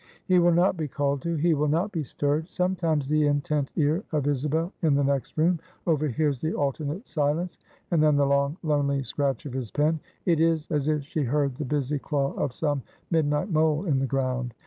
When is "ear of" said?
3.75-4.25